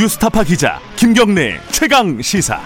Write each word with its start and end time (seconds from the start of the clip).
뉴스타파 0.00 0.44
기자 0.44 0.80
김경래 0.96 1.60
최강 1.72 2.22
시사. 2.22 2.58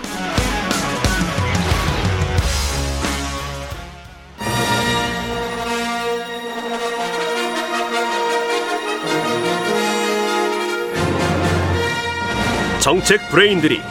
정책 12.79 13.29
브레인들이 13.31 13.83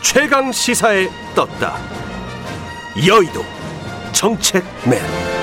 최강 0.00 0.50
시사에 0.50 1.06
떴다. 1.34 1.76
여의도 3.06 3.44
정책맨. 4.12 5.35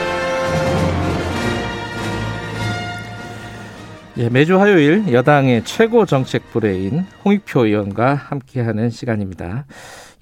예, 4.18 4.30
매주 4.30 4.60
화요일 4.60 5.12
여당의 5.12 5.64
최고 5.66 6.06
정책 6.06 6.52
브레인 6.52 7.06
홍익표 7.26 7.66
의원과 7.66 8.14
함께하는 8.14 8.90
시간입니다. 8.92 9.66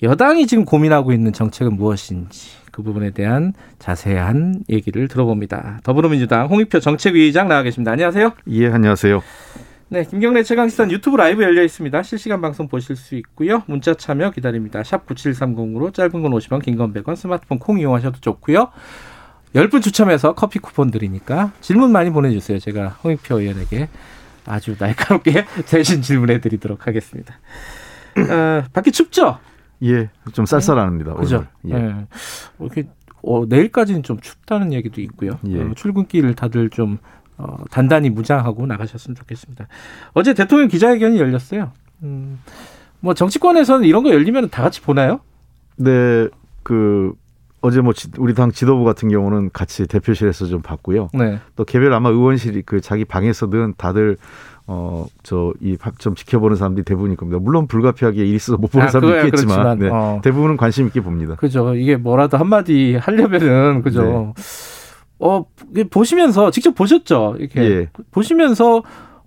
여당이 0.02 0.48
지금 0.48 0.64
고민하고 0.64 1.12
있는 1.12 1.34
정책은 1.34 1.76
무엇인지 1.76 2.52
그 2.72 2.84
부분에 2.84 3.12
대한 3.12 3.54
자세한 3.80 4.64
얘기를 4.70 5.09
들어봅니다. 5.09 5.81
더불어민주당 5.84 6.48
홍익표 6.48 6.80
정책위의장 6.80 7.50
나와 7.50 7.64
계십니다. 7.64 7.91
안녕하세요. 7.91 8.31
예, 8.48 8.67
안녕하세요. 8.70 9.22
네, 9.90 10.05
김경래 10.05 10.42
최강시사 10.44 10.90
유튜브 10.89 11.17
라이브 11.17 11.44
열려 11.44 11.62
있습니다. 11.62 12.02
실시간 12.03 12.39
방송 12.39 12.70
보실 12.70 12.95
수 12.95 13.16
있고요. 13.16 13.64
문자 13.67 13.94
참여 13.94 14.31
기다립니다. 14.31 14.84
샵 14.86 15.05
9730으로 15.05 15.94
짧은 15.94 16.12
건 16.22 16.31
50원, 16.31 16.64
긴 16.64 16.78
건 16.78 16.94
100원, 16.94 17.17
스마트폰 17.17 17.59
콩 17.59 17.78
이용하셔도 17.78 18.22
좋고요. 18.22 18.70
10분 19.55 19.82
추첨해서 19.82 20.34
커피 20.34 20.60
쿠폰 20.60 20.91
드리니까 20.91 21.52
질문 21.62 21.92
많이 21.92 22.09
보내주세요. 22.09 22.59
제가 22.59 22.90
홍익표 23.04 23.40
의원에게 23.40 23.90
아주 24.46 24.76
날카롭게 24.80 25.45
대신 25.67 26.02
질문해 26.02 26.42
드리도록 26.42 26.88
하겠습니다. 26.88 27.36
어, 28.17 28.64
밖에 28.73 28.92
춥죠? 28.92 29.40
예, 29.84 30.09
좀 30.34 30.45
쌀쌀합니다. 30.45 31.14
그죠? 31.16 31.45
예. 31.67 31.73
예. 31.73 31.78
어, 31.78 32.08
이렇게 32.59 32.88
어, 33.23 33.45
내일까지는 33.48 34.03
좀 34.03 34.20
춥다는 34.20 34.73
얘기도 34.73 35.02
있고요. 35.02 35.40
예. 35.48 35.62
어, 35.62 35.73
출근길 35.75 36.34
다들 36.36 36.70
좀 36.70 36.97
어, 37.38 37.58
단단히 37.72 38.09
무장하고 38.09 38.66
나가셨으면 38.68 39.16
좋겠습니다. 39.16 39.68
어제 40.14 40.34
대통령 40.34 40.68
기자회견이 40.68 41.20
열렸어요. 41.20 41.72
음, 42.03 42.40
뭐 43.00 43.14
정치권에서는 43.14 43.86
이런 43.88 44.03
거 44.03 44.12
열리면 44.12 44.50
다 44.50 44.64
같이 44.64 44.81
보나요? 44.81 45.20
네, 45.75 46.28
그 46.64 47.14
어제 47.62 47.80
뭐 47.81 47.94
지- 47.94 48.09
우리 48.17 48.34
당 48.34 48.52
지도부 48.52 48.84
같은 48.84 49.09
경우는 49.09 49.52
같이 49.54 49.86
대표실에서 49.88 50.48
좀 50.48 50.62
봤고요. 50.62 51.09
네. 51.14 51.40
또 51.56 51.64
개별 51.64 51.94
아마 51.94 52.09
의원실이 52.09 52.64
그 52.64 52.81
자기 52.81 53.06
방에서든 53.06 53.76
다들 53.78 54.18
어 54.68 55.06
저 55.23 55.53
이 55.62 55.76
좀 56.00 56.16
지켜보는 56.16 56.56
사람들이 56.56 56.84
대부분일 56.86 57.18
겁니다. 57.18 57.40
물론 57.42 57.68
불가피하게 57.68 58.26
일 58.26 58.36
있어서 58.36 58.58
못 58.58 58.72
보는 58.72 58.88
아, 58.88 58.90
사람도 58.90 59.26
있겠지만 59.28 59.80
네, 59.80 59.90
어. 59.92 60.22
대부분은 60.23 60.58
관심 60.58 60.88
있게 60.88 61.02
봅니다. 61.02 61.36
그죠. 61.36 61.76
이게 61.76 61.98
뭐라도 61.98 62.38
한마디 62.38 62.95
하려면은, 62.95 63.81
그죠. 63.84 64.03
네. 64.03 64.34
어, 65.20 65.46
보시면서, 65.92 66.50
직접 66.52 66.73
보셨죠? 66.73 67.36
이렇게. 67.38 67.62
예. 67.62 67.90
보시면서, 68.12 68.81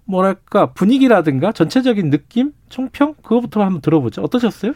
뭐랄까, 0.06 0.72
분위기라든가 0.72 1.52
전체적인 1.52 2.10
느낌? 2.10 2.52
총평? 2.68 3.14
그거부터 3.22 3.62
한번 3.62 3.80
들어보죠. 3.80 4.22
어떠셨어요? 4.22 4.72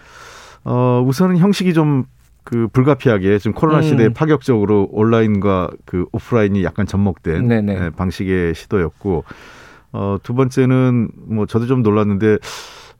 어 0.64 1.02
우선은 1.06 1.38
형식이 1.38 1.72
좀 1.74 2.04
그 2.48 2.66
불가피하게 2.72 3.36
지금 3.36 3.52
코로나 3.52 3.80
음. 3.80 3.82
시대에 3.82 4.08
파격적으로 4.08 4.88
온라인과 4.90 5.68
그 5.84 6.06
오프라인이 6.12 6.64
약간 6.64 6.86
접목된 6.86 7.46
네네. 7.46 7.74
예, 7.74 7.90
방식의 7.90 8.54
시도였고 8.54 9.24
어, 9.92 10.16
두 10.22 10.32
번째는 10.32 11.10
뭐 11.26 11.44
저도 11.44 11.66
좀 11.66 11.82
놀랐는데 11.82 12.38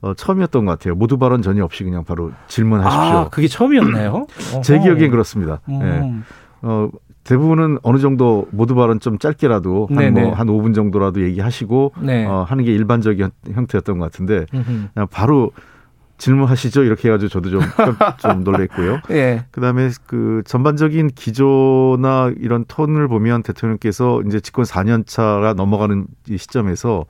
어, 0.03 0.13
처음이었던 0.13 0.67
것 0.67 0.73
같아요. 0.73 0.95
모두 0.97 1.17
발언 1.17 1.41
전혀 1.41 1.65
없이 1.65 1.83
그냥 1.83 2.05
바로 2.05 2.31
질문하십시오. 2.49 3.19
아, 3.19 3.29
그게 3.31 3.49
처음이었나요? 3.49 4.27
제. 4.63 4.79
기억엔 4.81 5.11
그렇습니다. 5.11 5.63
예. 5.71 5.73
음. 5.73 6.25
어, 6.61 6.91
대부분은 7.25 7.79
어느 7.83 7.99
정도 8.01 8.49
모두 8.51 8.75
발언 8.75 9.01
좀 9.01 9.19
짧게라도 9.19 9.87
한 9.89 9.97
네네. 9.97 10.21
뭐한 10.25 10.47
5분 10.47 10.75
정도라도 10.75 11.23
얘기하시고 11.23 11.95
네. 12.03 12.27
어, 12.27 12.43
하는 12.47 12.65
게 12.65 12.73
일반적인 12.75 13.31
형태였던 13.51 13.99
것 13.99 14.05
같은데 14.05 14.45
음흠. 14.53 15.07
바로 15.11 15.53
질문하시죠 16.19 16.83
이렇게 16.83 17.09
해가지고 17.09 17.29
저도 17.29 17.51
좀, 17.51 17.61
좀 18.19 18.45
놀랬고요. 18.45 19.01
예. 19.11 19.45
그다음에 19.51 19.89
그 20.07 20.43
전반적인 20.45 21.09
기조나 21.15 22.33
이런 22.39 22.65
톤을 22.67 23.09
보면 23.09 23.43
대통령께서 23.43 24.23
이제 24.27 24.41
집권 24.41 24.65
4년 24.65 25.07
차가 25.07 25.55
넘어가는 25.55 26.07
이 26.29 26.37
시점에서 26.37 27.07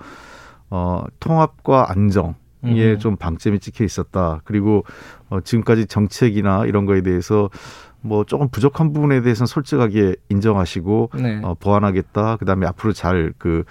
어 0.70 1.04
통합과 1.18 1.90
안정에 1.90 2.34
음. 2.64 2.98
좀 2.98 3.16
방점이 3.16 3.58
찍혀 3.58 3.84
있었다. 3.84 4.42
그리고 4.44 4.84
어 5.30 5.40
지금까지 5.40 5.86
정책이나 5.86 6.66
이런 6.66 6.84
거에 6.84 7.00
대해서 7.00 7.48
뭐 8.00 8.24
조금 8.24 8.48
부족한 8.48 8.92
부분에 8.92 9.22
대해서는 9.22 9.46
솔직하게 9.46 10.14
인정하시고 10.28 11.10
네. 11.14 11.40
어, 11.42 11.54
보완하겠다. 11.54 12.36
그다음에 12.36 12.66
앞으로 12.66 12.92
잘그 12.92 13.64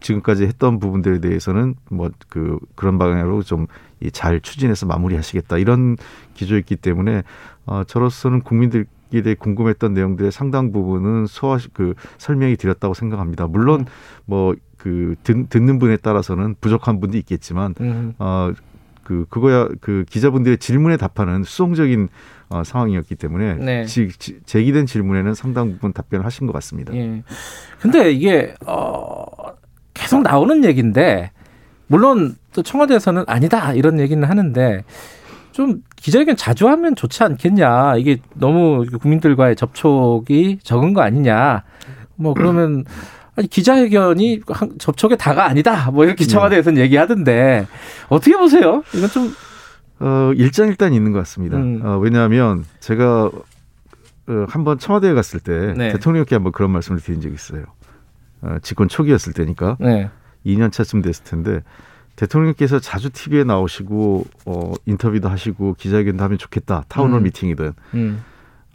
지금까지 0.00 0.44
했던 0.44 0.78
부분들에 0.78 1.20
대해서는 1.20 1.74
뭐 1.90 2.10
그 2.28 2.58
그런 2.74 2.98
방향으로 2.98 3.42
좀 3.42 3.66
잘 4.12 4.40
추진해서 4.40 4.86
마무리하시겠다. 4.86 5.58
이런 5.58 5.96
기조였기 6.34 6.76
때문에 6.76 7.22
어, 7.66 7.82
저로서는 7.84 8.42
국민들에 8.42 8.84
대해 9.22 9.34
궁금했던 9.34 9.94
내용들의 9.94 10.30
상당 10.32 10.72
부분은 10.72 11.26
소화 11.26 11.58
그 11.72 11.94
설명이 12.18 12.56
드렸다고 12.56 12.94
생각합니다. 12.94 13.46
물론 13.46 13.86
뭐그 14.26 15.16
듣는 15.22 15.78
분에 15.78 15.96
따라서는 15.96 16.54
부족한 16.60 17.00
분도 17.00 17.16
있겠지만 17.18 17.74
음. 17.80 18.14
어, 18.18 18.52
그 19.04 19.24
그거야 19.30 19.68
그 19.80 20.04
기자분들의 20.08 20.58
질문에 20.58 20.96
답하는 20.98 21.42
수동적인 21.42 22.08
어, 22.50 22.62
상황이었기 22.64 23.14
때문에 23.16 23.54
네. 23.54 23.84
지, 23.84 24.08
지- 24.18 24.38
제기된 24.44 24.86
질문에는 24.86 25.34
상당 25.34 25.72
부분 25.72 25.92
답변을 25.92 26.24
하신 26.26 26.46
것 26.46 26.52
같습니다. 26.54 26.94
예. 26.94 27.22
근데 27.80 28.10
이게 28.12 28.54
어 28.66 29.24
계속 29.94 30.22
나오는 30.22 30.62
얘기인데 30.64 31.30
물론 31.88 32.36
또 32.52 32.62
청와대에서는 32.62 33.24
아니다 33.26 33.72
이런 33.72 33.98
얘기는 34.00 34.22
하는데 34.26 34.84
좀 35.52 35.82
기자회견 35.96 36.36
자주 36.36 36.68
하면 36.68 36.94
좋지 36.94 37.24
않겠냐 37.24 37.96
이게 37.96 38.18
너무 38.34 38.84
국민들과의 39.00 39.56
접촉이 39.56 40.58
적은 40.62 40.92
거 40.94 41.00
아니냐 41.02 41.64
뭐 42.16 42.34
그러면 42.34 42.84
아니 43.36 43.48
기자회견이 43.48 44.40
한- 44.48 44.78
접촉의 44.78 45.16
다가 45.18 45.46
아니다 45.46 45.90
뭐 45.90 46.04
이렇게 46.04 46.24
청와대에서는 46.24 46.80
얘기하던데 46.82 47.66
어떻게 48.08 48.36
보세요? 48.36 48.82
이건 48.94 49.08
좀 49.08 49.32
어, 50.00 50.30
일장일단 50.36 50.92
있는 50.92 51.10
것 51.10 51.18
같습니다. 51.20 51.56
음. 51.56 51.80
어, 51.84 51.98
왜냐하면 51.98 52.64
제가 52.78 53.24
어, 54.28 54.46
한번 54.48 54.78
청와대에 54.78 55.12
갔을 55.12 55.40
때 55.40 55.74
네. 55.76 55.90
대통령께 55.92 56.36
한번 56.36 56.52
그런 56.52 56.70
말씀을 56.70 57.00
드린 57.00 57.20
적이 57.20 57.34
있어요. 57.34 57.64
어, 58.42 58.58
집권 58.62 58.86
초기였을 58.86 59.32
때니까 59.32 59.76
네. 59.80 60.08
2년 60.48 60.72
차쯤 60.72 61.02
됐을 61.02 61.24
텐데 61.24 61.62
대통령께서 62.16 62.80
자주 62.80 63.10
TV에 63.10 63.44
나오시고 63.44 64.26
어, 64.46 64.72
인터뷰도 64.86 65.28
하시고 65.28 65.74
기자회견도 65.74 66.24
하면 66.24 66.38
좋겠다. 66.38 66.84
town 66.88 67.04
hall 67.04 67.20
음. 67.20 67.22
미팅이든. 67.24 67.72
음. 67.94 68.24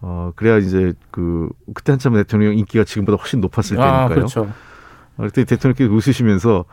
어, 0.02 0.32
그래야 0.36 0.58
이제 0.58 0.94
그 1.12 1.50
그때 1.74 1.92
한참 1.92 2.14
대통령 2.14 2.58
인기가 2.58 2.84
지금보다 2.84 3.18
훨씬 3.18 3.42
높았을 3.42 3.80
아, 3.80 3.84
때니까요. 3.84 4.16
그렇죠. 4.16 4.42
어, 5.18 5.24
그때 5.24 5.44
대통령께서 5.44 5.92
웃으시면서 5.92 6.66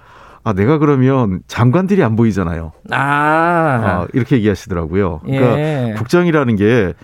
아 0.42 0.52
내가 0.52 0.78
그러면 0.78 1.40
장관들이 1.48 2.02
안 2.02 2.16
보이잖아요. 2.16 2.72
아, 2.90 2.96
아, 2.96 4.06
이렇게 4.14 4.36
얘기하시더라고요. 4.36 5.20
그러니까 5.24 5.58
예. 5.58 5.94
국정이라는 5.96 6.56
게 6.56 6.94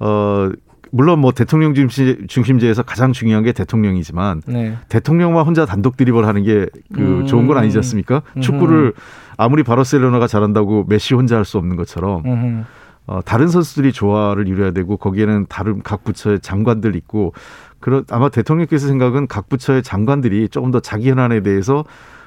어, 0.00 0.50
물론 0.94 1.18
뭐 1.18 1.32
대통령 1.32 1.74
중심, 1.74 2.28
중심제 2.28 2.68
에서 2.68 2.84
가장 2.84 3.12
중요한 3.12 3.42
게 3.42 3.50
대통령이지만 3.50 4.42
네. 4.46 4.78
대통령만 4.88 5.44
혼자 5.44 5.66
단독 5.66 5.96
드리블 5.96 6.24
하는 6.24 6.44
게그 6.44 6.72
음. 6.98 7.26
좋은 7.26 7.48
건 7.48 7.58
아니지 7.58 7.76
않습니까? 7.78 8.22
음흠. 8.36 8.40
축구를 8.40 8.92
아무리 9.36 9.64
바르셀로나가 9.64 10.28
잘한다고 10.28 10.84
메시 10.88 11.14
혼자 11.14 11.36
할 11.36 11.44
수 11.44 11.58
없는 11.58 11.74
것처럼 11.74 12.22
음. 12.26 12.64
어, 13.06 13.20
다른 13.24 13.48
선수들이 13.48 13.92
조화를 13.92 14.46
이뤄야 14.46 14.70
되고 14.70 14.96
거기에는 14.96 15.46
다른 15.48 15.82
각 15.82 16.04
부처의 16.04 16.38
장관들 16.38 16.94
있고 16.94 17.34
그런 17.80 18.04
아마 18.10 18.28
대통령께서 18.28 18.86
생각은 18.86 19.26
각 19.26 19.48
부처의 19.48 19.82
장관들이 19.82 20.48
조금 20.48 20.70
더 20.70 20.78
자기 20.78 21.10
현안에 21.10 21.42
대해서 21.42 21.84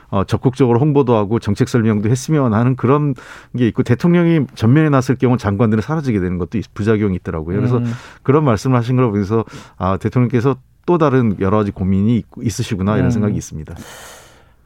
어, 0.10 0.24
적극적으로 0.24 0.80
홍보도 0.80 1.16
하고 1.16 1.40
정책 1.40 1.68
설명도 1.70 2.10
했으면 2.10 2.54
하는 2.54 2.76
그런 2.76 3.14
게 3.58 3.68
있고 3.68 3.84
대통령이 3.84 4.46
전면에 4.56 4.90
나설 4.90 5.16
경우 5.18 5.38
장관들은 5.38 5.82
사라지게 5.82 6.20
되는 6.20 6.38
것도 6.38 6.58
있- 6.58 6.74
부작용이 6.74 7.16
있더라고요. 7.18 7.58
그래서 7.58 7.78
음. 7.78 7.92
그런 8.24 8.44
말씀을 8.46 8.78
하신 8.78 8.96
걸 8.96 9.06
보면서 9.08 9.44
아 9.78 9.98
대통령께서 9.98 10.56
또 10.86 10.98
다른 10.98 11.36
여러 11.42 11.58
가지 11.58 11.72
고민이 11.72 12.18
있- 12.18 12.26
있으시구나 12.42 12.94
이런 12.96 13.08
음. 13.08 13.12
생각이 13.12 13.36
있습니다. 13.36 13.76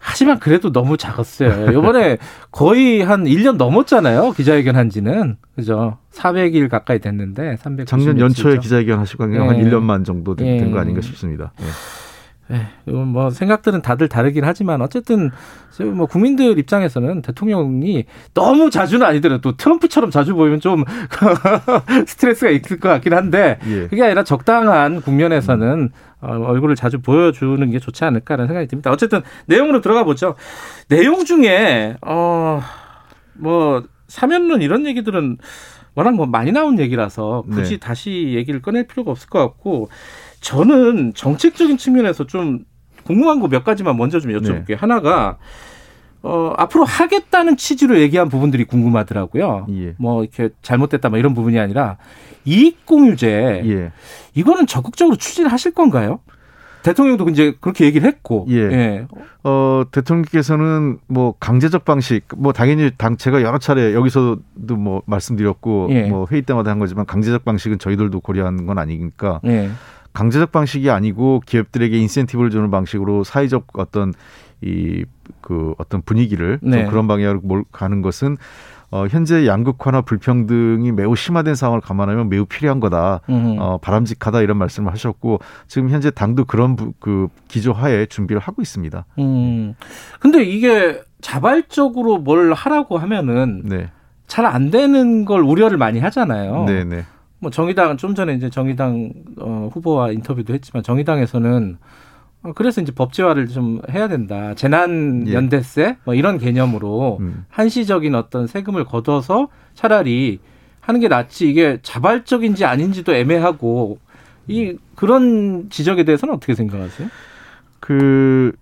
하지만 0.03 0.39
그래도 0.39 0.71
너무 0.71 0.97
작았어요. 0.97 1.69
이번에 1.71 2.17
거의 2.49 3.01
한 3.03 3.23
1년 3.25 3.57
넘었잖아요. 3.57 4.31
기자회견 4.31 4.75
한 4.75 4.89
지는. 4.89 5.37
그죠? 5.55 5.97
400일 6.11 6.69
가까이 6.69 6.97
됐는데 6.99 7.57
300 7.57 7.85
작년 7.85 8.19
연초에 8.19 8.57
기자회견 8.57 8.97
하시고 8.99 9.23
한 9.25 9.33
예. 9.33 9.37
1년 9.63 9.81
만 9.83 10.03
정도 10.03 10.35
된 10.35 10.47
예. 10.67 10.71
거 10.71 10.79
아닌가 10.79 11.01
싶습니다. 11.01 11.53
예. 11.59 11.65
네, 11.65 11.69
이건 11.69 11.75
뭐 12.85 13.29
생각들은 13.29 13.81
다들 13.81 14.07
다르긴 14.07 14.43
하지만 14.43 14.81
어쨌든 14.81 15.31
뭐 15.93 16.05
국민들 16.05 16.57
입장에서는 16.57 17.21
대통령이 17.21 18.05
너무 18.33 18.69
자주는 18.69 19.05
아니더라도 19.05 19.55
트럼프처럼 19.55 20.11
자주 20.11 20.35
보이면 20.35 20.59
좀 20.59 20.83
스트레스가 22.05 22.51
있을 22.51 22.79
것 22.79 22.89
같긴 22.89 23.13
한데 23.13 23.59
예. 23.67 23.87
그게 23.87 24.03
아니라 24.03 24.23
적당한 24.23 25.01
국면에서는 25.01 25.89
어, 26.21 26.27
얼굴을 26.27 26.75
자주 26.75 27.01
보여주는 27.01 27.69
게 27.71 27.79
좋지 27.79 28.03
않을까라는 28.05 28.47
생각이 28.47 28.67
듭니다. 28.67 28.91
어쨌든 28.91 29.21
내용으로 29.47 29.81
들어가 29.81 30.03
보죠. 30.03 30.35
내용 30.87 31.25
중에 31.25 31.95
어뭐 32.01 33.83
사면론 34.07 34.61
이런 34.61 34.85
얘기들은 34.85 35.37
워낙 35.95 36.15
뭐 36.15 36.25
많이 36.25 36.51
나온 36.51 36.79
얘기라서 36.79 37.43
굳이 37.51 37.71
네. 37.71 37.77
다시 37.77 38.33
얘기를 38.35 38.61
꺼낼 38.61 38.87
필요가 38.87 39.11
없을 39.11 39.29
것 39.29 39.39
같고 39.39 39.89
저는 40.41 41.13
정책적인 41.13 41.77
측면에서 41.77 42.25
좀 42.27 42.65
궁금한 43.05 43.39
거 43.39 43.47
몇 43.47 43.63
가지만 43.63 43.97
먼저 43.97 44.19
좀 44.19 44.31
여쭤볼게요. 44.31 44.67
네. 44.67 44.73
하나가 44.75 45.37
어, 46.23 46.53
앞으로 46.57 46.83
하겠다는 46.83 47.57
취지로 47.57 47.99
얘기한 47.99 48.29
부분들이 48.29 48.63
궁금하더라고요. 48.65 49.65
예. 49.71 49.95
뭐 49.97 50.23
이렇게 50.23 50.49
잘못됐다 50.61 51.09
뭐 51.09 51.17
이런 51.17 51.33
부분이 51.33 51.59
아니라 51.59 51.97
이익 52.45 52.85
공유제 52.85 53.63
예. 53.65 53.91
이거는 54.35 54.67
적극적으로 54.67 55.15
추진하실 55.15 55.73
건가요? 55.73 56.19
대통령도 56.83 57.29
이제 57.29 57.55
그렇게 57.59 57.85
얘기를 57.85 58.07
했고. 58.07 58.45
예. 58.49 58.55
예. 58.57 59.07
어, 59.43 59.83
대통령께서는 59.91 60.97
뭐 61.07 61.33
강제적 61.39 61.85
방식, 61.85 62.23
뭐 62.37 62.53
당연히 62.53 62.91
당 62.97 63.17
제가 63.17 63.41
여러 63.43 63.57
차례 63.59 63.93
여기서도 63.93 64.75
뭐 64.77 65.01
말씀드렸고 65.05 65.87
예. 65.91 66.03
뭐 66.03 66.27
회의 66.31 66.41
때마다 66.43 66.71
한 66.71 66.79
거지만 66.79 67.05
강제적 67.05 67.45
방식은 67.45 67.77
저희들도 67.79 68.19
고려하는 68.21 68.65
건 68.67 68.77
아니니까. 68.79 69.41
예. 70.11 70.13
강제적 70.13 70.51
방식이 70.51 70.89
아니고 70.89 71.41
기업들에게 71.45 71.97
인센티브를 71.97 72.49
주는 72.49 72.69
방식으로 72.71 73.23
사회적 73.23 73.67
어떤 73.73 74.13
이 74.61 75.03
그 75.41 75.73
어떤 75.77 76.01
분위기를 76.01 76.59
네. 76.61 76.85
그런 76.85 77.07
방향으로 77.07 77.41
몰 77.43 77.63
가는 77.71 78.01
것은 78.01 78.37
어, 78.89 79.07
현재 79.07 79.47
양극화나 79.47 80.01
불평등이 80.01 80.91
매우 80.91 81.15
심화된 81.15 81.55
상황을 81.55 81.79
감안하면 81.79 82.27
매우 82.27 82.45
필요한 82.45 82.81
거다. 82.81 83.21
어, 83.59 83.77
바람직하다 83.81 84.41
이런 84.41 84.57
말씀을 84.57 84.91
하셨고 84.91 85.39
지금 85.67 85.89
현재 85.89 86.11
당도 86.11 86.43
그런 86.43 86.75
부, 86.75 86.91
그 86.99 87.29
기조하에 87.47 88.07
준비를 88.07 88.41
하고 88.41 88.61
있습니다. 88.61 89.05
음. 89.19 89.75
근데 90.19 90.43
이게 90.43 91.01
자발적으로 91.21 92.17
뭘 92.17 92.53
하라고 92.53 92.97
하면은 92.97 93.61
네. 93.63 93.89
잘안 94.27 94.71
되는 94.71 95.23
걸 95.23 95.41
우려를 95.41 95.77
많이 95.77 95.99
하잖아요. 95.99 96.65
네, 96.65 96.83
네. 96.83 97.05
뭐 97.41 97.51
정의당은 97.51 97.97
좀 97.97 98.15
전에 98.15 98.33
이제 98.33 98.49
정의당 98.49 99.11
어, 99.39 99.69
후보와 99.73 100.11
인터뷰도 100.11 100.53
했지만 100.53 100.83
정의당에서는 100.83 101.77
어, 102.43 102.53
그래서 102.53 102.81
이제 102.81 102.91
법제화를 102.91 103.47
좀 103.47 103.81
해야 103.91 104.07
된다. 104.07 104.53
재난 104.55 105.27
예. 105.27 105.33
연대세 105.33 105.97
뭐 106.05 106.15
이런 106.15 106.37
개념으로 106.37 107.17
음. 107.19 107.45
한시적인 107.49 108.15
어떤 108.15 108.47
세금을 108.47 108.85
걷어서 108.85 109.49
차라리 109.73 110.39
하는 110.79 110.99
게 110.99 111.07
낫지 111.07 111.49
이게 111.49 111.79
자발적인지 111.81 112.65
아닌지도 112.65 113.13
애매하고 113.13 113.99
이 114.47 114.77
그런 114.95 115.69
지적에 115.69 116.03
대해서는 116.03 116.35
어떻게 116.35 116.55
생각하세요? 116.55 117.09
그 117.79 118.53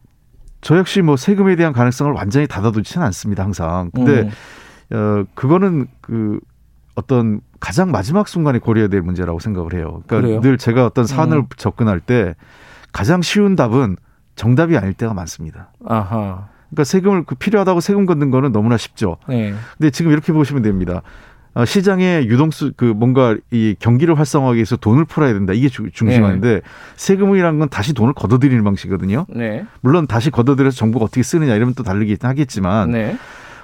저 0.61 0.77
역시 0.77 1.01
뭐 1.01 1.15
세금에 1.15 1.55
대한 1.55 1.73
가능성을 1.73 2.11
완전히 2.13 2.47
닫아두지는 2.47 3.05
않습니다 3.07 3.43
항상. 3.43 3.91
근데 3.93 4.29
음. 4.91 4.95
어 4.95 5.25
그거는 5.33 5.87
그 6.01 6.39
어떤 6.95 7.41
가장 7.59 7.91
마지막 7.91 8.27
순간에 8.27 8.59
고려해야 8.59 8.87
될 8.87 9.01
문제라고 9.01 9.39
생각을 9.39 9.73
해요. 9.73 10.01
그러니까 10.07 10.21
그래요? 10.21 10.41
늘 10.41 10.57
제가 10.57 10.85
어떤 10.85 11.05
사안을 11.05 11.37
음. 11.37 11.45
접근할 11.57 11.99
때 11.99 12.35
가장 12.91 13.21
쉬운 13.21 13.55
답은 13.55 13.97
정답이 14.35 14.77
아닐 14.77 14.93
때가 14.93 15.13
많습니다. 15.13 15.71
아하. 15.85 16.47
그러니까 16.69 16.83
세금을 16.83 17.23
그 17.25 17.35
필요하다고 17.35 17.81
세금 17.81 18.05
걷는 18.05 18.31
거는 18.31 18.51
너무나 18.51 18.77
쉽죠. 18.77 19.17
네. 19.27 19.53
근데 19.77 19.89
지금 19.89 20.11
이렇게 20.11 20.31
보시면 20.31 20.61
됩니다. 20.61 21.01
어, 21.55 21.65
시장에 21.65 22.25
유동수 22.25 22.73
그 22.77 22.85
뭔가 22.85 23.35
이 23.51 23.75
경기를 23.79 24.17
활성화하기 24.17 24.55
위해서 24.55 24.77
돈을 24.77 25.05
풀어야 25.05 25.33
된다 25.33 25.51
이게 25.51 25.67
주, 25.67 25.89
중심인데 25.91 26.53
네. 26.53 26.61
세금이라는 26.95 27.59
건 27.59 27.69
다시 27.69 27.93
돈을 27.93 28.13
걷어들이는 28.13 28.63
방식이거든요. 28.63 29.25
네. 29.29 29.65
물론 29.81 30.05
다시 30.07 30.29
걷어들여서 30.29 30.77
정부가 30.77 31.05
어떻게 31.05 31.23
쓰느냐 31.23 31.55
이러면 31.55 31.73
또 31.73 31.83
다르긴 31.83 32.17
하겠지만 32.21 32.91
네. 32.91 33.17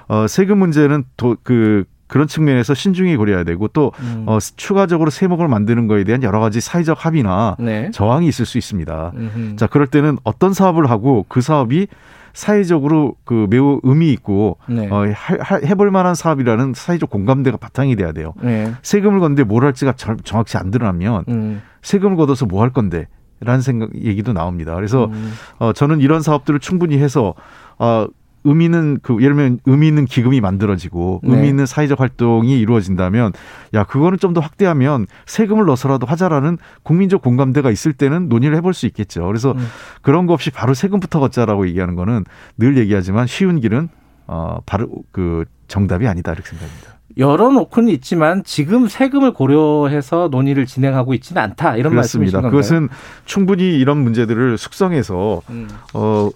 어, 0.08 0.26
세금 0.26 0.58
문제는 0.58 1.04
도 1.16 1.36
그 1.42 1.84
그런 2.06 2.26
측면에서 2.26 2.74
신중히 2.74 3.16
고려해야 3.16 3.44
되고 3.44 3.68
또 3.68 3.92
음. 4.00 4.24
어, 4.26 4.38
추가적으로 4.38 5.10
세목을 5.10 5.48
만드는 5.48 5.86
거에 5.86 6.04
대한 6.04 6.22
여러 6.22 6.40
가지 6.40 6.60
사회적 6.60 7.04
합의나 7.04 7.56
네. 7.58 7.90
저항이 7.92 8.28
있을 8.28 8.46
수 8.46 8.58
있습니다. 8.58 9.12
음흠. 9.14 9.56
자 9.56 9.66
그럴 9.66 9.86
때는 9.86 10.18
어떤 10.24 10.52
사업을 10.52 10.88
하고 10.90 11.24
그 11.28 11.40
사업이 11.40 11.88
사회적으로 12.32 13.14
그 13.24 13.46
매우 13.48 13.80
의미 13.82 14.12
있고 14.12 14.58
네. 14.68 14.88
어, 14.90 15.06
하, 15.14 15.56
해볼 15.56 15.90
만한 15.90 16.14
사업이라는 16.14 16.74
사회적 16.74 17.08
공감대가 17.08 17.56
바탕이 17.56 17.96
돼야 17.96 18.12
돼요. 18.12 18.34
네. 18.42 18.72
세금을 18.82 19.20
걷는데 19.20 19.44
뭘 19.44 19.64
할지가 19.64 19.94
정확히 20.22 20.58
안 20.58 20.70
드러나면 20.70 21.24
음. 21.28 21.62
세금을 21.82 22.16
걷어서 22.16 22.44
뭐 22.46 22.62
할 22.62 22.70
건데? 22.70 23.06
라는 23.40 23.60
생각 23.60 23.94
얘기도 23.94 24.32
나옵니다. 24.32 24.74
그래서 24.74 25.06
음. 25.06 25.32
어, 25.58 25.72
저는 25.72 26.00
이런 26.00 26.22
사업들을 26.22 26.58
충분히 26.60 26.98
해서 26.98 27.34
어, 27.78 28.06
의미 28.46 28.66
있는 28.66 28.98
그 29.02 29.20
예를 29.20 29.34
들면 29.34 29.60
의미 29.66 29.88
있는 29.88 30.04
기금이 30.04 30.40
만들어지고 30.40 31.20
네. 31.24 31.34
의미 31.34 31.48
있는 31.48 31.66
사회적 31.66 31.98
활동이 32.00 32.58
이루어진다면 32.60 33.32
야 33.74 33.84
그거는 33.84 34.18
좀 34.18 34.36
더 34.36 34.40
확대하면 34.40 35.06
세금을 35.24 35.64
넣어서라도 35.64 36.06
하자라는 36.06 36.58
국민적 36.82 37.22
공감대가 37.22 37.70
있을 37.70 37.94
때는 37.94 38.28
논의를 38.28 38.54
해볼 38.58 38.74
수 38.74 38.84
있겠죠. 38.86 39.26
그래서 39.26 39.52
음. 39.52 39.66
그런 40.02 40.26
거 40.26 40.34
없이 40.34 40.50
바로 40.50 40.74
세금부터 40.74 41.20
걷자라고 41.20 41.66
얘기하는 41.68 41.94
거는 41.94 42.24
늘 42.58 42.76
얘기하지만 42.76 43.26
쉬운 43.26 43.60
길은 43.60 43.88
어 44.26 44.58
바로 44.66 44.88
그 45.10 45.46
정답이 45.68 46.06
아니다 46.06 46.32
이렇게 46.32 46.48
생각합니다. 46.50 46.96
열어놓고는 47.16 47.88
있지만 47.94 48.42
지금 48.44 48.88
세금을 48.88 49.32
고려해서 49.32 50.28
논의를 50.30 50.66
진행하고 50.66 51.14
있지는 51.14 51.40
않다 51.40 51.76
이런 51.76 51.94
말씀이십니다. 51.94 52.50
그것은 52.50 52.90
충분히 53.24 53.78
이런 53.78 53.96
문제들을 53.98 54.58
숙성해서 54.58 55.40
음. 55.48 55.68
어 55.94 56.28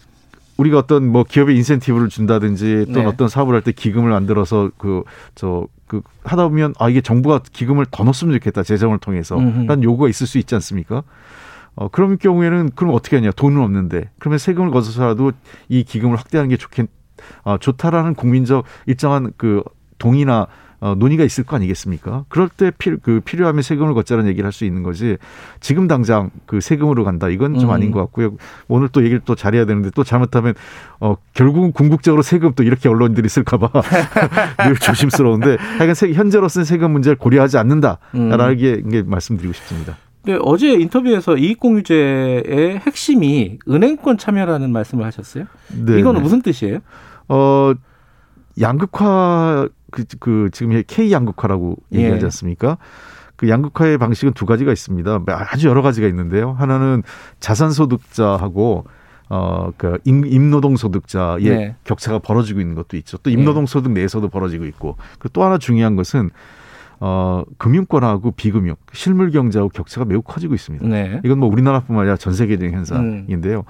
우리가 0.60 0.78
어떤 0.78 1.10
뭐 1.10 1.24
기업에 1.24 1.54
인센티브를 1.54 2.08
준다든지 2.08 2.86
또는 2.86 3.02
네. 3.02 3.06
어떤 3.06 3.28
사업을 3.28 3.54
할 3.54 3.62
때 3.62 3.72
기금을 3.72 4.10
만들어서 4.10 4.70
그 4.78 5.02
저그 5.34 5.68
그 5.86 6.02
하다 6.24 6.48
보면 6.48 6.74
아 6.78 6.88
이게 6.88 7.00
정부가 7.00 7.40
기금을 7.52 7.86
더 7.90 8.04
넣었으면 8.04 8.34
좋겠다 8.34 8.62
재정을 8.62 8.98
통해서 8.98 9.36
라는 9.66 9.82
요구가 9.82 10.08
있을 10.08 10.26
수 10.26 10.38
있지 10.38 10.54
않습니까? 10.54 11.02
어 11.76 11.88
그런 11.88 12.18
경우에는 12.18 12.70
그럼 12.74 12.94
어떻게 12.94 13.16
하냐 13.16 13.30
돈은 13.32 13.60
없는데 13.62 14.10
그러면 14.18 14.38
세금을 14.38 14.70
걷어서라도 14.70 15.32
이 15.68 15.84
기금을 15.84 16.16
확대하는 16.18 16.48
게 16.48 16.56
좋겠 16.56 16.88
아 17.44 17.58
좋다라는 17.58 18.14
국민적 18.14 18.64
일정한 18.86 19.32
그 19.36 19.62
동의나 19.98 20.46
어, 20.80 20.94
논의가 20.96 21.24
있을 21.24 21.44
거 21.44 21.56
아니겠습니까? 21.56 22.24
그럴 22.28 22.48
때 22.48 22.70
필, 22.76 22.96
그 22.96 23.20
필요하면 23.20 23.62
세금을 23.62 23.92
걷자는 23.94 24.26
얘기를 24.26 24.46
할 24.46 24.52
수 24.52 24.64
있는 24.64 24.82
거지. 24.82 25.16
지금 25.60 25.86
당장 25.88 26.30
그 26.46 26.60
세금으로 26.60 27.04
간다. 27.04 27.28
이건 27.28 27.58
좀 27.58 27.70
음. 27.70 27.74
아닌 27.74 27.90
것 27.92 28.00
같고요. 28.00 28.32
오늘 28.68 28.88
또 28.88 29.02
얘기를 29.02 29.20
또 29.24 29.34
잘해야 29.34 29.64
되는데 29.64 29.90
또 29.94 30.02
잘못하면 30.02 30.54
어 30.98 31.16
결국은 31.34 31.72
궁극적으로 31.72 32.22
세금 32.22 32.52
또 32.54 32.62
이렇게 32.62 32.88
언론들이 32.88 33.28
쓸까봐 33.28 33.70
늘 34.66 34.74
조심스러운데 34.74 35.56
하여간 35.56 35.94
세, 35.94 36.12
현재로서는 36.12 36.64
세금 36.64 36.90
문제를 36.90 37.16
고려하지 37.16 37.58
않는다라는 37.58 38.50
음. 38.50 38.90
게 38.90 39.02
말씀드리고 39.02 39.52
싶습니다. 39.52 39.96
네, 40.24 40.36
어제 40.42 40.72
인터뷰에서 40.72 41.36
이익공유제의 41.36 42.80
핵심이 42.80 43.58
은행권 43.68 44.18
참여라는 44.18 44.72
말씀을 44.72 45.04
하셨어요. 45.06 45.44
네. 45.68 45.98
이거는 45.98 46.20
네. 46.20 46.22
무슨 46.22 46.42
뜻이에요? 46.42 46.80
어 47.28 47.72
양극화 48.60 49.68
그, 49.90 50.04
그 50.18 50.48
지금 50.52 50.82
K 50.86 51.12
양극화라고 51.12 51.76
얘기하지 51.92 52.20
예. 52.20 52.24
않습니까? 52.24 52.78
그 53.36 53.48
양극화의 53.48 53.98
방식은 53.98 54.34
두 54.34 54.44
가지가 54.44 54.70
있습니다. 54.70 55.24
아주 55.26 55.68
여러 55.68 55.82
가지가 55.82 56.06
있는데요. 56.08 56.52
하나는 56.52 57.02
자산 57.40 57.70
소득자하고 57.70 58.84
어, 59.30 59.70
그, 59.76 59.98
임노동 60.04 60.76
소득자의 60.76 61.44
네. 61.44 61.76
격차가 61.84 62.18
벌어지고 62.18 62.60
있는 62.60 62.74
것도 62.74 62.96
있죠. 62.98 63.16
또 63.18 63.30
임노동 63.30 63.66
소득 63.66 63.92
내에서도 63.92 64.28
벌어지고 64.28 64.66
있고. 64.66 64.96
그리고 65.18 65.28
또 65.32 65.44
하나 65.44 65.56
중요한 65.56 65.94
것은 65.94 66.30
어, 66.98 67.44
금융권하고 67.56 68.32
비금융, 68.32 68.74
실물 68.92 69.30
경제하고 69.30 69.70
격차가 69.70 70.04
매우 70.04 70.20
커지고 70.20 70.54
있습니다. 70.54 70.86
네. 70.86 71.20
이건 71.24 71.38
뭐 71.38 71.48
우리나라뿐만 71.48 72.02
아니라 72.02 72.16
전 72.16 72.34
세계적인 72.34 72.74
현상인데요. 72.74 73.58
음. 73.60 73.62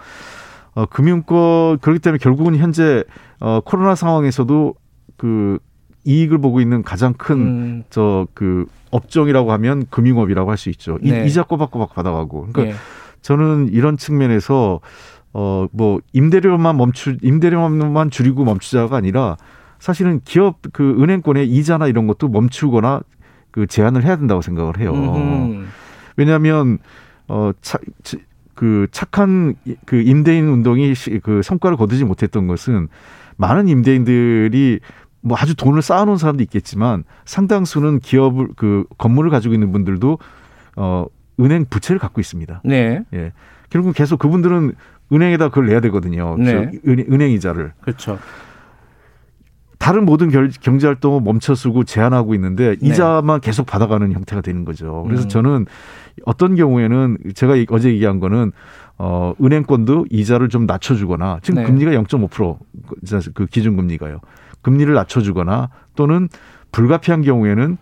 어, 0.75 0.87
금융권, 0.87 1.79
그렇기 1.79 2.01
때문에 2.01 2.19
결국은 2.19 2.57
현재 2.57 3.05
어, 3.39 3.61
코로나 3.65 3.95
상황에서도 3.95 4.75
그 5.17 5.59
이익을 6.05 6.39
보고 6.39 6.61
있는 6.61 6.83
가장 6.83 7.13
큰 7.15 7.85
저그 7.91 8.45
음. 8.45 8.67
업종이라고 8.91 9.53
하면 9.53 9.87
금융업이라고 9.91 10.51
할 10.51 10.57
수 10.57 10.69
있죠. 10.71 10.99
네. 11.03 11.27
이자 11.27 11.43
꼬박꼬박 11.45 11.95
받아가고. 11.95 12.49
그러니까 12.53 12.63
네. 12.65 12.75
저는 13.23 13.69
이런 13.73 13.97
측면에서 13.97 14.81
어 15.33 15.69
뭐 15.73 16.01
임대료만 16.13 16.77
멈추 16.77 17.17
임대료만 17.23 18.11
줄이고 18.11 18.45
멈추자가 18.45 18.97
아니라 18.97 19.37
사실은 19.79 20.21
기업 20.25 20.59
그 20.73 20.97
은행권의 21.01 21.49
이자나 21.49 21.87
이런 21.87 22.07
것도 22.07 22.29
멈추거나 22.29 23.03
그 23.51 23.67
제한을 23.67 24.05
해야 24.05 24.17
된다고 24.17 24.43
생각을 24.43 24.79
해요. 24.79 24.93
음. 24.93 25.69
왜냐하면 26.17 26.79
어 27.29 27.53
차, 27.63 27.79
그 28.55 28.89
착한 28.91 29.55
그 29.87 30.01
임대인 30.03 30.49
운동이 30.49 30.95
그 31.23 31.43
성과를 31.43 31.77
거두지 31.77 32.05
못했던 32.05 32.47
것은 32.47 32.89
많은 33.37 33.69
임대인들이 33.69 34.81
뭐 35.23 35.37
아주 35.39 35.55
돈을 35.55 35.83
쌓아놓은 35.83 36.17
사람도 36.17 36.43
있겠지만 36.45 37.05
상당수는 37.25 38.01
기업을 38.01 38.49
그 38.57 38.85
건물을 38.99 39.31
가지고 39.31 39.55
있는 39.55 39.73
분들도 39.73 40.19
어 40.77 41.07
은행 41.41 41.67
부채를 41.69 41.99
갖고 41.99 42.21
있습니다. 42.21 42.63
네. 42.65 43.05
예. 43.15 43.33
결국 43.71 43.95
계속 43.95 44.19
그분들은 44.19 44.73
은행에다 45.13 45.49
그걸 45.49 45.67
내야 45.67 45.81
되거든요. 45.81 46.37
네. 46.39 46.71
은행, 46.87 47.31
이자를. 47.33 47.73
그렇죠. 47.81 48.19
다른 49.79 50.05
모든 50.05 50.29
결, 50.29 50.51
경제 50.61 50.87
활동을 50.87 51.23
멈춰서고 51.23 51.85
제한하고 51.85 52.35
있는데 52.35 52.77
네. 52.77 52.89
이자만 52.89 53.41
계속 53.41 53.67
받아가는 53.67 54.13
형태가 54.13 54.43
되는 54.43 54.65
거죠. 54.65 55.05
그래서 55.07 55.25
음. 55.25 55.29
저는 55.29 55.67
어떤 56.27 56.55
경우에는 56.55 57.17
제가 57.35 57.55
어제 57.71 57.91
얘기한 57.91 58.21
거는 58.21 58.53
어 58.99 59.33
은행권도 59.43 60.07
이자를 60.11 60.51
좀 60.51 60.67
낮춰주거나 60.67 61.39
지금 61.43 61.63
네. 61.63 61.67
금리가 61.67 61.93
0.5%그 61.93 63.47
기준금리가요. 63.47 64.21
금리를 64.63 64.93
낮춰주거나 64.95 65.69
또는 65.97 66.29
불가피한 66.73 67.23
경우에는 67.23 67.77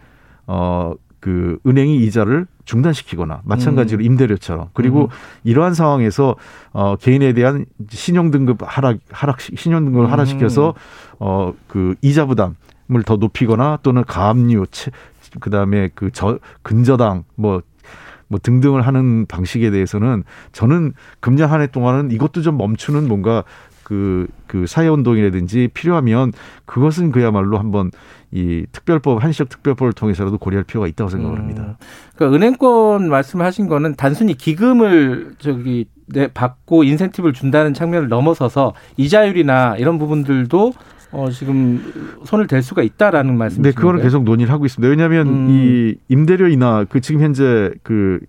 어 0.47 0.95
그 1.21 1.59
은행이 1.67 1.97
이자를 2.05 2.47
중단시키거나 2.65 3.41
마찬가지로 3.45 4.03
임대료처럼 4.03 4.69
그리고 4.73 5.07
음. 5.07 5.09
이러한 5.43 5.75
상황에서 5.75 6.37
어 6.73 6.95
개인에 6.95 7.33
대한 7.33 7.67
신용 7.91 8.31
등급 8.31 8.59
하락 8.63 8.99
하락 9.11 9.41
신용 9.41 9.85
등급을 9.85 10.07
음. 10.07 10.13
하락시켜서 10.13 10.75
어 11.19 11.53
그 11.67 11.97
이자 12.03 12.25
부담을 12.27 13.03
더 13.05 13.17
높이거나 13.17 13.81
또는 13.83 14.05
가압류 14.05 14.67
채- 14.71 14.93
그다음에 15.41 15.89
그 15.97 16.11
저 16.13 16.39
근저당 16.63 17.25
뭐뭐 17.35 18.39
등등을 18.41 18.83
하는 18.87 19.27
방식에 19.27 19.73
대해서는 19.73 20.23
저는 20.53 20.93
금년 21.19 21.51
한 21.51 21.61
해 21.61 21.67
동안은 21.67 22.13
이것도 22.13 22.43
좀 22.43 22.57
멈추는 22.59 23.09
뭔가 23.09 23.43
그, 23.89 24.27
그 24.47 24.67
사회운동이라든지 24.67 25.71
필요하면 25.73 26.35
그것은 26.67 27.11
그야말로 27.11 27.59
한번 27.59 27.91
이 28.31 28.67
특별법, 28.71 29.25
한시적 29.25 29.49
특별법을 29.49 29.95
통해서라도 29.95 30.37
고려할 30.37 30.65
필요가 30.65 30.87
있다고 30.87 31.09
생각을 31.09 31.39
합니다. 31.39 31.79
그러니까 32.15 32.37
은행권 32.37 33.09
말씀하신 33.09 33.67
거는 33.67 33.95
단순히 33.97 34.35
기금을 34.35 35.37
저기 35.39 35.87
내 36.05 36.29
받고 36.29 36.85
인센티브를 36.85 37.33
준다는 37.33 37.73
측면을 37.73 38.09
넘어서서 38.09 38.75
이자율이나 38.99 39.77
이런 39.79 39.99
부분들도 39.99 40.75
어 41.13 41.31
지금 41.31 42.21
손을 42.27 42.47
댈 42.47 42.63
수가 42.63 42.83
있다라는 42.83 43.39
말씀이신 43.39 43.63
네, 43.63 43.73
그거는? 43.73 44.03
계속 44.03 44.25
논의를 44.25 44.53
하고 44.53 44.67
있습니다. 44.67 44.91
왜냐하면 44.91 45.29
음. 45.29 45.49
이 45.49 45.95
임대료 46.09 46.49
인하 46.49 46.85
그 46.87 47.01
지금 47.01 47.23
현재 47.23 47.73
그 47.83 48.21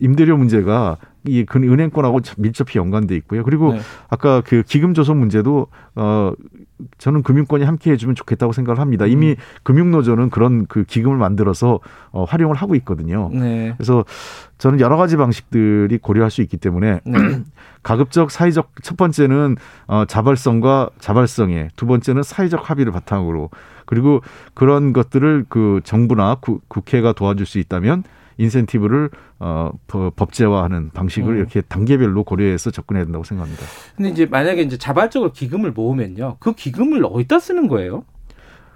임대료 0.00 0.36
문제가 0.36 0.98
이그 1.26 1.58
은행권하고 1.58 2.20
밀접히 2.36 2.78
연관돼 2.78 3.16
있고요. 3.16 3.44
그리고 3.44 3.72
네. 3.72 3.80
아까 4.08 4.42
그 4.42 4.62
기금 4.62 4.92
조성 4.92 5.18
문제도 5.18 5.68
어 5.94 6.32
저는 6.98 7.22
금융권이 7.22 7.64
함께 7.64 7.92
해주면 7.92 8.14
좋겠다고 8.14 8.52
생각을 8.52 8.80
합니다. 8.80 9.04
음. 9.06 9.10
이미 9.10 9.36
금융노조는 9.62 10.30
그런 10.30 10.66
그 10.66 10.84
기금을 10.84 11.16
만들어서 11.16 11.80
어, 12.10 12.24
활용을 12.24 12.56
하고 12.56 12.74
있거든요. 12.76 13.30
네. 13.32 13.72
그래서 13.76 14.04
저는 14.58 14.80
여러 14.80 14.96
가지 14.96 15.16
방식들이 15.16 15.98
고려할 15.98 16.30
수 16.30 16.42
있기 16.42 16.56
때문에 16.56 17.00
네. 17.04 17.12
가급적 17.82 18.30
사회적 18.30 18.72
첫 18.82 18.96
번째는 18.96 19.56
어, 19.86 20.04
자발성과 20.06 20.90
자발성에 20.98 21.68
두 21.76 21.86
번째는 21.86 22.22
사회적 22.22 22.68
합의를 22.68 22.92
바탕으로 22.92 23.50
그리고 23.86 24.20
그런 24.54 24.92
것들을 24.92 25.46
그 25.48 25.80
정부나 25.84 26.36
구, 26.40 26.60
국회가 26.68 27.12
도와줄 27.12 27.46
수 27.46 27.58
있다면 27.58 28.02
인센티브를 28.38 29.10
어, 29.40 29.70
법- 29.86 30.14
법제화하는 30.16 30.90
방식을 30.90 31.32
음. 31.34 31.38
이렇게 31.38 31.60
단계별로 31.60 32.24
고려해서 32.24 32.70
접근해야 32.70 33.04
된다고 33.04 33.24
생각합니다. 33.24 33.64
근데 33.96 34.10
이제 34.10 34.26
만약에 34.26 34.62
이제 34.62 34.76
자발적으로 34.78 35.32
기금을 35.32 35.72
모으면요. 35.72 36.36
그 36.40 36.52
기금을 36.54 37.04
어디다 37.04 37.38
쓰는 37.38 37.68
거예요? 37.68 38.04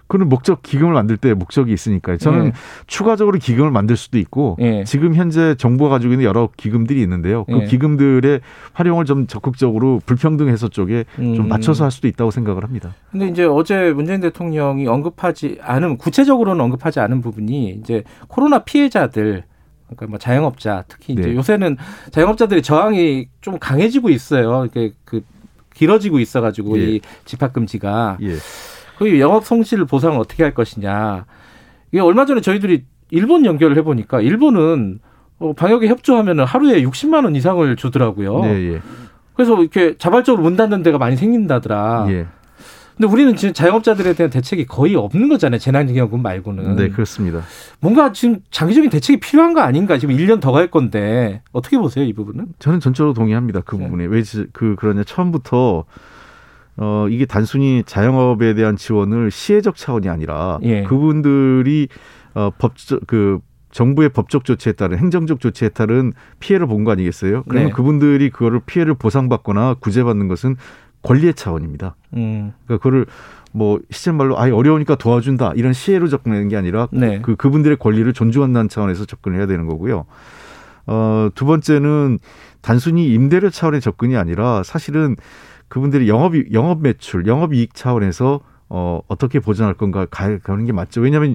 그런 0.09 0.29
목적 0.29 0.63
기금을 0.63 0.95
만들 0.95 1.17
때 1.17 1.35
목적이 1.35 1.73
있으니까요. 1.75 2.17
저는 2.17 2.47
예. 2.47 2.53
추가적으로 2.87 3.39
기금을 3.39 3.71
만들 3.71 3.97
수도 3.97 4.19
있고 4.19 4.57
예. 4.61 4.83
지금 4.85 5.15
현재 5.15 5.55
정부가 5.55 5.91
가지고 5.91 6.15
있는 6.15 6.25
여러 6.25 6.49
기금들이 6.57 7.01
있는데요. 7.03 7.45
그 7.45 7.61
예. 7.61 7.65
기금들의 7.67 8.41
활용을 8.73 9.05
좀 9.05 9.27
적극적으로 9.27 10.01
불평등 10.07 10.49
해소 10.49 10.69
쪽에 10.69 11.05
음. 11.19 11.35
좀 11.35 11.49
맞춰서 11.49 11.85
할 11.85 11.91
수도 11.91 12.09
있다고 12.09 12.31
생각을 12.31 12.65
합니다. 12.65 12.95
근데 13.11 13.29
이제 13.29 13.45
어제 13.45 13.93
문재인 13.93 14.21
대통령이 14.21 14.87
언급하지 14.87 15.59
않은 15.61 15.99
구체적으로는 15.99 16.65
언급하지 16.65 17.01
않은 17.01 17.21
부분이 17.21 17.79
이제 17.81 18.03
코로나 18.29 18.61
피해자들 18.61 19.45
그러니까 19.89 20.07
뭐 20.07 20.19
자영업자 20.19 20.85
특히 20.89 21.15
이제 21.15 21.29
네. 21.29 21.35
요새는 21.35 21.77
자영업자들의 22.11 22.63
저항이 22.63 23.29
좀 23.41 23.59
강해지고 23.59 24.09
있어요. 24.11 24.67
이게 24.67 24.93
그 25.05 25.23
길어지고 25.75 26.19
있어가지고 26.19 26.79
예. 26.79 26.83
이 26.85 27.01
집합 27.25 27.53
금지가 27.53 28.19
예. 28.23 28.37
그 28.99 29.21
영업 29.21 29.45
성실 29.45 29.85
보상을 29.85 30.19
어떻게 30.19 30.43
할 30.43 30.53
것이냐. 30.55 31.25
이게 31.93 32.01
얼마 32.01 32.27
전에 32.27 32.41
저희들이 32.41 32.85
일본 33.11 33.45
연결을 33.47 33.77
해보니까 33.79 34.21
일본은 34.21 34.99
어, 35.39 35.53
방역에 35.53 35.87
협조하면 35.89 36.41
하루에 36.41 36.83
60만 36.83 37.25
원 37.25 37.37
이상을 37.37 37.77
주더라고요. 37.77 38.41
네, 38.41 38.73
예. 38.75 38.83
그래서 39.35 39.59
이렇게 39.61 39.97
자발적으로 39.97 40.43
문 40.43 40.57
닫는 40.57 40.83
데가 40.83 40.99
많이 40.99 41.17
생긴다더라. 41.17 42.07
예. 42.11 42.27
근데 42.97 43.13
우리는 43.13 43.37
지금 43.37 43.55
자영업자들에 43.55 44.15
대한 44.15 44.29
대책이 44.31 44.67
거의 44.67 44.97
없는 44.97 45.29
거잖아요. 45.29 45.61
재난기금금 45.61 46.21
말고는. 46.21 46.75
네, 46.75 46.89
그렇습니다. 46.89 47.43
뭔가 47.79 48.11
지금 48.13 48.41
장기적인 48.51 48.91
대책이 48.91 49.21
필요한 49.21 49.55
거 49.55 49.61
아닌가? 49.61 49.97
지금 49.99 50.17
1년 50.17 50.41
더 50.41 50.51
갈 50.51 50.69
건데 50.69 51.41
어떻게 51.53 51.79
보세요, 51.79 52.05
이 52.05 52.13
부분은? 52.13 52.47
저는 52.59 52.81
전적으로 52.81 53.15
동의합니다. 53.15 53.61
그 53.61 53.77
네. 53.77 53.85
부분에. 53.85 54.07
왜그 54.07 54.75
그러냐 54.77 55.05
처음부터 55.05 55.85
어 56.81 57.07
이게 57.11 57.27
단순히 57.27 57.83
자영업에 57.85 58.55
대한 58.55 58.77
지원을 58.77 59.31
시혜적 59.31 59.77
차원이 59.77 60.09
아니라 60.09 60.59
예. 60.63 60.85
그분들이 60.85 61.89
어 62.35 62.51
법적 62.57 63.01
그 63.07 63.41
정부의 63.71 64.09
법적 64.11 64.45
조치에 64.45 64.73
따른 64.73 64.97
행정적 64.99 65.41
조치에 65.41 65.71
따른 65.71 66.13
피해를 66.41 66.67
본 66.67 66.85
거 66.85 66.93
아니겠어요? 66.93 67.43
그러면 67.49 67.69
네. 67.69 67.73
그분들이 67.75 68.31
그거를 68.31 68.61
피해를 68.65 68.95
보상받거나 68.95 69.75
구제받는 69.81 70.29
것은 70.29 70.57
권리의 71.03 71.35
차원입니다. 71.35 71.95
음. 72.15 72.53
그러니까 72.65 72.77
그거를 72.83 73.07
뭐 73.53 73.79
시절 73.91 74.15
말로 74.15 74.39
아예 74.39 74.53
어려우니까 74.53 74.95
도와준다 74.97 75.53
이런 75.57 75.73
시혜로 75.73 76.09
접근하는 76.09 76.49
게 76.49 76.57
아니라 76.57 76.89
네. 76.93 77.21
그 77.23 77.35
그분들의 77.37 77.77
권리를 77.79 78.11
존중한다는 78.13 78.69
차원에서 78.69 79.05
접근을 79.05 79.39
해야 79.39 79.47
되는 79.47 79.67
거고요. 79.67 80.07
어, 80.87 81.29
두 81.35 81.45
번째는 81.45 82.19
단순히 82.63 83.13
임대료 83.13 83.51
차원의 83.51 83.81
접근이 83.81 84.17
아니라 84.17 84.63
사실은 84.63 85.17
그분들이 85.69 86.09
영업 86.09 86.33
영업 86.53 86.81
매출, 86.83 87.27
영업 87.27 87.53
이익 87.55 87.75
차원에서 87.75 88.41
어, 88.71 89.01
어떻게 89.09 89.41
보전할 89.41 89.75
건가 89.75 90.07
가- 90.11 90.39
가는 90.39 90.65
게 90.65 90.73
맞죠. 90.73 91.01
왜냐하면 91.01 91.35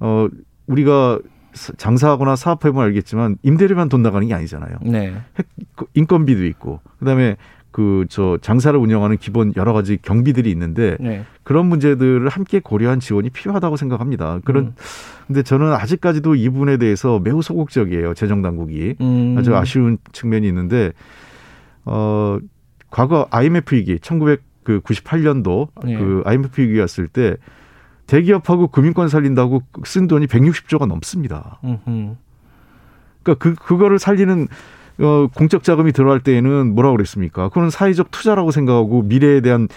어, 0.00 0.28
우리가 0.66 1.18
사- 1.52 1.72
장사하거나 1.76 2.34
사업해 2.36 2.70
보면 2.72 2.86
알겠지만 2.86 3.36
임대료만 3.42 3.88
돈 3.88 4.02
나가는 4.02 4.26
게 4.26 4.34
아니잖아요. 4.34 4.76
네. 4.82 5.12
핵- 5.38 5.46
그 5.76 5.86
인건비도 5.94 6.44
있고 6.46 6.80
그다음에 6.98 7.36
그 7.70 8.04
저 8.10 8.36
장사를 8.42 8.78
운영하는 8.78 9.16
기본 9.16 9.52
여러 9.56 9.72
가지 9.72 9.96
경비들이 10.02 10.50
있는데 10.50 10.96
네. 11.00 11.24
그런 11.42 11.66
문제들을 11.66 12.28
함께 12.28 12.60
고려한 12.60 13.00
지원이 13.00 13.30
필요하다고 13.30 13.76
생각합니다. 13.76 14.40
그런 14.44 14.64
음. 14.66 14.74
근데 15.26 15.42
저는 15.42 15.72
아직까지도 15.72 16.34
이 16.34 16.48
부분에 16.50 16.76
대해서 16.76 17.18
매우 17.18 17.40
소극적이에요. 17.40 18.12
재정 18.12 18.42
당국이 18.42 18.96
음. 19.00 19.36
아주 19.38 19.56
아쉬운 19.56 19.96
측면이 20.12 20.46
있는데 20.48 20.92
어 21.84 22.38
과거 22.92 23.26
IMF 23.30 23.74
위기 23.74 23.96
1998년도 23.96 25.68
네. 25.82 25.96
그 25.96 26.22
IMF 26.26 26.60
위기였을 26.60 27.08
때 27.08 27.36
대기업하고 28.06 28.68
금융권 28.68 29.08
살린다고 29.08 29.62
쓴 29.84 30.06
돈이 30.06 30.26
160조가 30.26 30.86
넘습니다. 30.86 31.58
음흠. 31.64 32.16
그러니까 33.22 33.34
그 33.38 33.54
그거를 33.54 33.98
살리는 33.98 34.46
어 34.98 35.26
공적 35.34 35.62
자금이 35.62 35.92
들어갈 35.92 36.20
때에는 36.20 36.74
뭐라고 36.74 36.96
그랬습니까? 36.96 37.48
그건 37.48 37.70
사회적 37.70 38.10
투자라고 38.10 38.50
생각하고 38.50 39.02
미래에 39.02 39.40
대한 39.40 39.68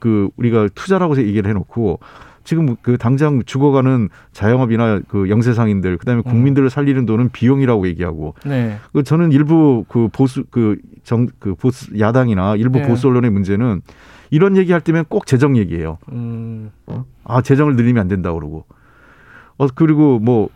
그 0.00 0.30
우리가 0.36 0.68
투자라고 0.74 1.18
얘기를 1.18 1.48
해놓고 1.50 2.00
지금 2.44 2.76
그 2.82 2.98
당장 2.98 3.42
죽어가는 3.44 4.08
자영업이나 4.32 5.00
그 5.08 5.28
영세상인들 5.30 5.98
그다음에 5.98 6.22
국민들을 6.22 6.70
살리는 6.70 7.06
돈은 7.06 7.30
비용이라고 7.30 7.86
얘기하고 7.88 8.34
네. 8.44 8.78
그 8.92 9.02
저는 9.02 9.32
일부 9.32 9.84
그 9.88 10.08
보수 10.12 10.44
그정그 10.44 11.54
보수 11.56 11.98
야당이나 11.98 12.56
일부 12.56 12.78
네. 12.78 12.88
보수 12.88 13.08
언론의 13.08 13.30
문제는 13.30 13.82
이런 14.30 14.56
얘기할 14.56 14.80
때면 14.80 15.04
꼭 15.08 15.26
재정 15.26 15.56
얘기예요. 15.56 15.98
음. 16.10 16.70
아 17.24 17.42
재정을 17.42 17.76
늘리면 17.76 18.00
안 18.00 18.08
된다 18.08 18.32
그러고 18.32 18.64
어 19.58 19.66
그리고 19.74 20.18
뭐 20.18 20.48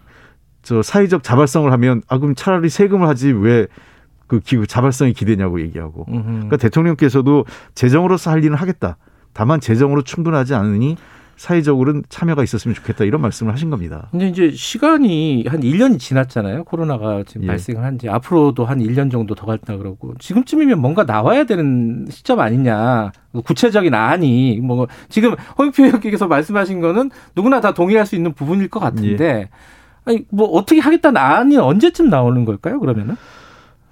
저 0.66 0.83
사회적 0.83 1.23
자발성을 1.23 1.71
하면 1.71 2.02
아 2.09 2.19
그럼 2.19 2.35
차라리 2.35 2.69
세금을 2.69 3.07
하지 3.07 3.31
왜그 3.31 4.40
기구 4.43 4.66
자발성이 4.66 5.12
기대냐고 5.12 5.61
얘기하고 5.61 6.07
음흠. 6.09 6.25
그러니까 6.25 6.57
대통령께서도 6.57 7.45
재정으로서 7.76 8.33
할 8.33 8.43
일은 8.43 8.57
하겠다 8.57 8.97
다만 9.33 9.61
재정으로 9.61 10.02
충분하지 10.02 10.57
않으니 10.57 10.97
사회적으로는 11.37 12.05
참여가 12.09 12.43
있었으면 12.43 12.75
좋겠다 12.75 13.05
이런 13.05 13.21
말씀을 13.21 13.52
하신 13.52 13.69
겁니다. 13.71 14.09
근데 14.11 14.28
이제 14.28 14.50
시간이 14.50 15.45
한 15.49 15.61
1년이 15.61 15.99
지났잖아요. 15.99 16.64
코로나가 16.64 17.23
지금 17.26 17.43
예. 17.45 17.47
발생을 17.49 17.85
한 17.85 17.99
지 17.99 18.09
앞으로도 18.09 18.64
한 18.64 18.78
1년 18.81 19.11
정도 19.11 19.35
더 19.35 19.47
갈다 19.47 19.76
그러고 19.76 20.14
지금쯤이면 20.19 20.81
뭔가 20.81 21.05
나와야 21.05 21.45
되는 21.45 22.07
시점 22.11 22.40
아니냐. 22.40 23.12
구체적인 23.45 23.93
안이 23.95 24.61
뭐 24.62 24.87
지금 25.09 25.35
홍익표 25.59 25.85
의원께서 25.85 26.26
말씀하신 26.26 26.81
거는 26.81 27.11
누구나 27.35 27.61
다 27.61 27.73
동의할 27.75 28.07
수 28.07 28.16
있는 28.16 28.33
부분일 28.33 28.69
것 28.69 28.81
같은데 28.81 29.50
아니 30.07 30.25
뭐 30.31 30.47
어떻게 30.49 30.81
하겠다는 30.81 31.21
안이 31.21 31.57
언제쯤 31.59 32.09
나오는 32.09 32.45
걸까요? 32.45 32.81
그러면은? 32.81 33.16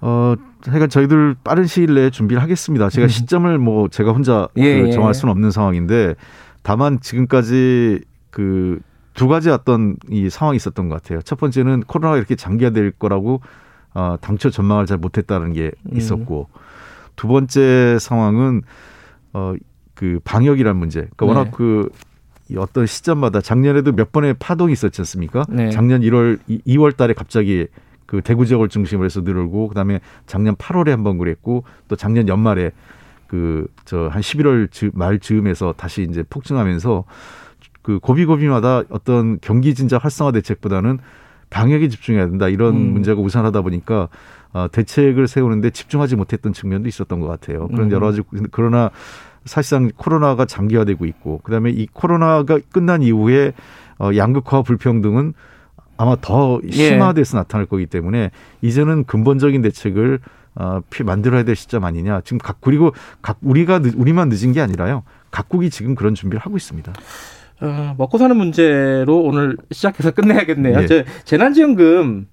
어, 0.01 0.35
하여간 0.65 0.89
저희들 0.89 1.35
빠른 1.43 1.65
시일 1.65 1.93
내에 1.93 2.09
준비를 2.09 2.41
하겠습니다. 2.43 2.89
제가 2.89 3.07
시점을 3.07 3.57
뭐 3.59 3.87
제가 3.87 4.11
혼자 4.11 4.47
음. 4.57 4.63
예, 4.63 4.81
그 4.81 4.87
예. 4.87 4.91
정할 4.91 5.13
수는 5.13 5.31
없는 5.31 5.51
상황인데 5.51 6.15
다만 6.65 6.99
지금까지 6.99 8.01
그 8.31 8.79
두 9.15 9.29
가지 9.29 9.49
어떤 9.49 9.95
이 10.09 10.29
상황이 10.29 10.57
있었던 10.57 10.89
것 10.89 11.01
같아요. 11.01 11.21
첫 11.21 11.39
번째는 11.39 11.83
코로나가 11.87 12.17
이렇게 12.17 12.35
장기화될 12.35 12.91
거라고 12.91 13.41
어, 13.93 14.17
당초 14.19 14.49
전망을 14.49 14.85
잘 14.85 14.97
못했다는 14.97 15.53
게 15.53 15.71
음. 15.89 15.97
있었고 15.97 16.49
두 17.15 17.29
번째 17.29 17.97
상황은 17.97 18.61
어, 19.31 19.53
그 19.93 20.19
방역이라는 20.25 20.77
문제. 20.77 21.07
그러니까 21.15 21.25
워낙 21.27 21.43
네. 21.45 21.51
그이 21.51 22.57
어떤 22.57 22.85
시점마다 22.85 23.39
작년에도 23.39 23.93
몇 23.93 24.11
번의 24.11 24.35
파동이 24.37 24.73
있었지 24.73 24.99
않습니까? 24.99 25.45
네. 25.47 25.71
작년 25.71 26.01
1월, 26.01 26.37
2월 26.67 26.97
달에 26.97 27.13
갑자기 27.13 27.67
그 28.05 28.21
대구 28.21 28.45
지역을 28.45 28.67
중심으로 28.67 29.05
해서 29.05 29.21
늘고 29.21 29.69
그다음에 29.69 30.01
작년 30.27 30.57
8월에 30.57 30.89
한 30.89 31.03
번 31.03 31.17
그랬고 31.17 31.63
또 31.87 31.95
작년 31.95 32.27
연말에 32.27 32.71
그 33.35 33.67
저 33.85 34.07
한 34.09 34.21
11월 34.21 34.71
즈- 34.71 34.91
말 34.93 35.19
즈음에서 35.19 35.73
다시 35.77 36.03
이제 36.09 36.23
폭증하면서 36.29 37.03
그 37.81 37.99
고비고비마다 37.99 38.83
어떤 38.89 39.39
경기 39.41 39.75
진작 39.75 40.03
활성화 40.03 40.31
대책보다는 40.31 40.99
방역에 41.49 41.87
집중해야 41.89 42.27
된다 42.27 42.47
이런 42.49 42.75
음. 42.75 42.93
문제가 42.93 43.21
우선하다 43.21 43.61
보니까 43.61 44.09
어, 44.53 44.67
대책을 44.71 45.27
세우는데 45.27 45.69
집중하지 45.69 46.15
못했던 46.15 46.53
측면도 46.53 46.87
있었던 46.89 47.19
것 47.19 47.27
같아요. 47.27 47.67
그런 47.67 47.87
음. 47.87 47.91
여러 47.91 48.07
가지 48.07 48.21
그러나 48.51 48.89
사실상 49.43 49.91
코로나가 49.95 50.45
장기화되고 50.45 51.05
있고 51.05 51.39
그다음에 51.43 51.69
이 51.71 51.87
코로나가 51.93 52.57
끝난 52.71 53.03
이후에 53.03 53.53
어, 53.99 54.09
양극화 54.15 54.63
불평등은 54.63 55.33
아마 55.97 56.15
더 56.19 56.59
예. 56.65 56.71
심화돼서 56.71 57.37
나타날 57.37 57.67
거기 57.67 57.85
때문에 57.85 58.31
이제는 58.61 59.03
근본적인 59.05 59.61
대책을 59.61 60.19
어, 60.55 60.79
피 60.89 61.03
만들어야 61.03 61.43
될 61.43 61.55
시점 61.55 61.83
아니냐. 61.83 62.21
지금 62.21 62.37
각 62.37 62.57
그리고 62.61 62.91
각 63.21 63.37
우리가 63.41 63.79
늦- 63.79 63.95
우리만 63.95 64.29
늦은 64.29 64.51
게 64.53 64.61
아니라요. 64.61 65.03
각국이 65.31 65.69
지금 65.69 65.95
그런 65.95 66.15
준비를 66.15 66.39
하고 66.41 66.55
있습니다. 66.57 66.93
어, 67.61 67.95
먹고 67.97 68.17
사는 68.17 68.35
문제로 68.35 69.19
오늘 69.21 69.57
시작해서 69.71 70.11
끝내야겠네요. 70.11 70.79
예. 70.81 70.85
제 70.85 71.05
재난지원금 71.25 72.27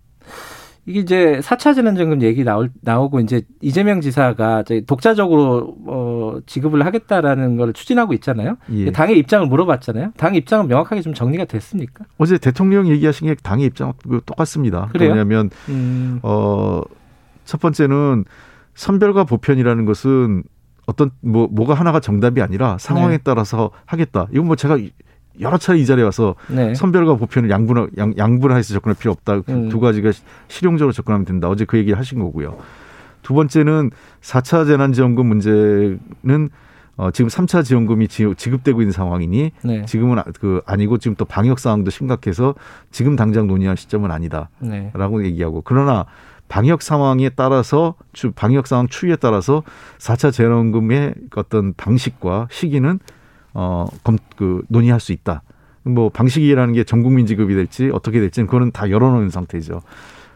이게 0.85 0.99
이제 0.99 1.38
4차 1.45 1.76
재난지원금 1.76 2.23
얘기 2.23 2.43
나올, 2.43 2.71
나오고 2.81 3.21
이제 3.21 3.43
이재명 3.61 4.00
지사가 4.00 4.64
독자적으로 4.87 5.76
어, 5.87 6.38
지급을 6.47 6.85
하겠다라는 6.85 7.57
걸 7.57 7.73
추진하고 7.73 8.14
있잖아요. 8.14 8.57
예. 8.73 8.91
당의 8.91 9.17
입장을 9.19 9.47
물어봤잖아요. 9.47 10.12
당의 10.17 10.41
입장은 10.41 10.67
명확하게 10.67 11.02
좀 11.02 11.14
정리가 11.14 11.45
됐습니까? 11.45 12.05
어제 12.19 12.37
대통령 12.37 12.88
얘기하신 12.88 13.29
게 13.29 13.37
당의 13.41 13.67
입장 13.67 13.93
똑같습니다. 14.26 14.88
그래요? 14.93 15.11
왜냐하면 15.11 15.50
음, 15.69 16.19
어, 16.25 16.81
첫 17.44 17.61
번째는 17.61 18.25
선별과 18.75 19.25
보편이라는 19.25 19.84
것은 19.84 20.42
어떤 20.87 21.11
뭐 21.20 21.46
뭐가 21.50 21.75
하나가 21.75 22.00
정답이 22.00 22.40
아니라 22.42 22.76
상황에 22.78 23.16
네. 23.18 23.22
따라서 23.22 23.70
하겠다. 23.87 24.26
이건 24.32 24.46
뭐 24.46 24.56
제가 24.56 24.78
여러 25.40 25.56
차례 25.56 25.78
이 25.78 25.87
자리에 25.87 26.04
와서 26.04 26.34
네. 26.49 26.75
선별과 26.75 27.16
보편을 27.16 27.50
양분 27.50 27.90
양, 27.99 28.12
양분화해서 28.16 28.75
접근할 28.75 28.96
필요 28.99 29.12
없다. 29.12 29.40
그 29.42 29.52
음. 29.52 29.68
두 29.68 29.80
가지가 29.80 30.12
시- 30.12 30.22
실용적으로 30.49 30.92
접근하면 30.92 31.25
된다. 31.25 31.49
어제 31.49 31.64
그 31.64 31.78
얘기를 31.78 31.99
하신 31.99 32.18
거고요. 32.18 32.58
두 33.22 33.34
번째는 33.34 33.90
4차 34.20 34.66
재난지원금 34.66 35.26
문제는 35.26 36.50
어, 36.99 37.11
지금 37.11 37.28
3차 37.30 37.64
지원금이 37.64 38.08
지- 38.08 38.34
지급되고 38.37 38.82
있는 38.82 38.92
상황이니 38.92 39.52
네. 39.64 39.84
지금은 39.87 40.18
아- 40.18 40.25
그 40.38 40.61
아니고 40.66 40.98
지금 40.98 41.14
또 41.16 41.24
방역 41.24 41.59
상황도 41.59 41.90
심각해서 41.90 42.55
지금 42.90 43.16
당장 43.16 43.46
논의할 43.46 43.76
시점은 43.78 44.11
아니다. 44.11 44.50
네. 44.59 44.90
라고 44.94 45.24
얘기하고 45.24 45.62
그러나 45.64 46.05
방역 46.53 46.83
상황에 46.83 47.31
따라서 47.31 47.95
추- 48.12 48.31
방역 48.31 48.67
상황 48.67 48.87
추이에 48.87 49.17
따라서 49.17 49.62
4차 49.99 50.31
재난금의 50.31 51.15
어떤 51.37 51.73
방식과 51.73 52.49
시기는 52.51 52.99
어, 53.55 53.87
검, 54.05 54.19
그, 54.37 54.61
논의할 54.69 55.01
수 55.01 55.12
있다. 55.12 55.41
뭐, 55.83 56.11
방식이라는 56.11 56.75
게 56.75 56.85
전 56.85 57.03
국민 57.03 57.25
지급이 57.25 57.55
될지 57.55 57.88
어떻게 57.95 58.21
될지는 58.21 58.47
그거는 58.47 58.71
다 58.71 58.91
열어놓은 58.91 59.31
상태죠. 59.31 59.81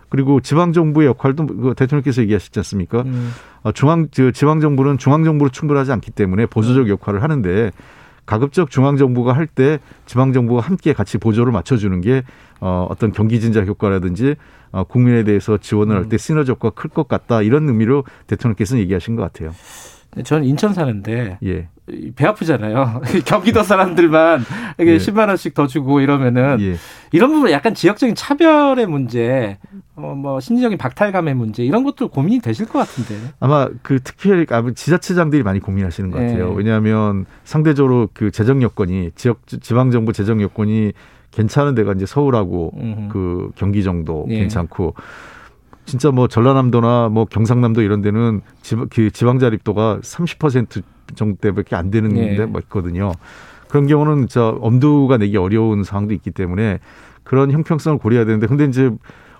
그리고 0.08 0.40
지방 0.40 0.72
정부의 0.72 1.06
역할도 1.08 1.46
그 1.48 1.74
대통령께서 1.76 2.22
얘기하셨지 2.22 2.58
않습니까? 2.60 3.02
음, 3.02 3.30
어, 3.62 3.72
중앙, 3.72 4.08
저 4.10 4.30
지방 4.30 4.60
정부는 4.60 4.96
중앙 4.96 5.22
정부로 5.22 5.50
충분하지 5.50 5.92
않기 5.92 6.12
때문에 6.12 6.46
보조적 6.46 6.88
역할을 6.88 7.22
하는데 7.22 7.72
가급적 8.26 8.70
중앙정부가 8.70 9.32
할 9.32 9.46
때 9.46 9.78
지방정부가 10.06 10.60
함께 10.60 10.92
같이 10.92 11.16
보조를 11.18 11.52
맞춰주는 11.52 12.00
게 12.00 12.24
어, 12.60 12.86
어떤 12.90 13.12
경기 13.12 13.40
진작 13.40 13.66
효과라든지 13.66 14.34
어, 14.72 14.84
국민에 14.84 15.22
대해서 15.24 15.56
지원을 15.58 15.96
할 15.96 16.08
때 16.08 16.18
시너지 16.18 16.50
효과가 16.50 16.74
클 16.74 16.90
것 16.90 17.06
같다 17.08 17.42
이런 17.42 17.68
의미로 17.68 18.04
대통령께서는 18.26 18.82
얘기하신 18.82 19.16
것 19.16 19.22
같아요. 19.22 19.52
저는 20.24 20.44
인천 20.44 20.74
사는데 20.74 21.38
예. 21.44 21.68
이배 21.88 22.26
아프잖아요. 22.26 23.02
경기도 23.26 23.62
사람들만 23.62 24.44
이게 24.78 24.94
예. 24.94 24.96
10만 24.96 25.28
원씩 25.28 25.54
더 25.54 25.66
주고 25.66 26.00
이러면은 26.00 26.58
예. 26.60 26.76
이런 27.12 27.32
부분 27.32 27.50
약간 27.50 27.74
지역적인 27.74 28.14
차별의 28.14 28.86
문제, 28.86 29.58
어, 29.94 30.14
뭐 30.16 30.40
심리적인 30.40 30.78
박탈감의 30.78 31.34
문제 31.34 31.64
이런 31.64 31.84
것들 31.84 32.08
고민이 32.08 32.40
되실 32.40 32.66
것 32.66 32.78
같은데. 32.80 33.32
아마 33.40 33.68
그 33.82 34.00
특히 34.02 34.46
아마 34.50 34.72
지자체장들이 34.72 35.42
많이 35.42 35.60
고민하시는 35.60 36.10
것 36.10 36.18
같아요. 36.18 36.50
네. 36.50 36.54
왜냐하면 36.56 37.26
상대적으로 37.44 38.08
그 38.12 38.30
재정 38.30 38.62
여건이 38.62 39.12
지역 39.14 39.46
지방 39.46 39.90
정부 39.90 40.12
재정 40.12 40.42
여건이 40.42 40.92
괜찮은 41.30 41.74
데가 41.74 41.92
이제 41.92 42.06
서울하고 42.06 42.72
음. 42.78 43.08
그 43.12 43.50
경기 43.54 43.84
정도 43.84 44.26
예. 44.30 44.38
괜찮고 44.40 44.94
진짜 45.86 46.10
뭐 46.10 46.28
전라남도나 46.28 47.08
뭐 47.10 47.24
경상남도 47.24 47.80
이런 47.82 48.02
데는 48.02 48.42
지방, 48.62 48.88
그 48.90 49.10
지방 49.10 49.38
자립도가 49.38 50.00
30% 50.02 50.82
정도밖에 51.14 51.76
안 51.76 51.90
되는 51.90 52.16
예. 52.16 52.36
데뭐 52.36 52.60
있거든요. 52.64 53.12
그런 53.68 53.86
경우는 53.86 54.28
저 54.28 54.58
엄두가 54.60 55.16
내기 55.18 55.36
어려운 55.36 55.84
상황도 55.84 56.12
있기 56.14 56.32
때문에 56.32 56.80
그런 57.24 57.50
형평성을 57.50 57.98
고려해야 57.98 58.24
되는데 58.26 58.46
근데 58.46 58.64
이제 58.64 58.90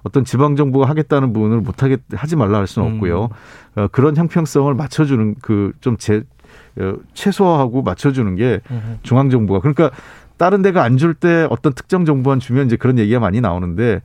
어떤 0.02 0.24
지방 0.24 0.54
정부가 0.56 0.88
하겠다는 0.88 1.32
부분을 1.32 1.60
못 1.60 1.82
하겠 1.82 2.00
하지 2.14 2.36
말라 2.36 2.58
할 2.58 2.66
수는 2.68 2.88
음. 2.88 2.94
없고요. 2.94 3.28
어, 3.76 3.88
그런 3.90 4.16
형평성을 4.16 4.72
맞춰주는 4.72 5.34
그좀제 5.42 6.22
어, 6.78 6.94
최소화하고 7.14 7.82
맞춰주는 7.82 8.34
게 8.36 8.60
음. 8.70 8.98
중앙 9.02 9.30
정부가 9.30 9.58
그러니까 9.60 9.90
다른 10.36 10.62
데가 10.62 10.84
안 10.84 10.96
줄 10.96 11.14
때 11.14 11.46
어떤 11.50 11.72
특정 11.72 12.04
정부만 12.04 12.38
주면 12.38 12.66
이제 12.66 12.76
그런 12.76 12.98
얘기가 12.98 13.18
많이 13.18 13.40
나오는데 13.40 14.00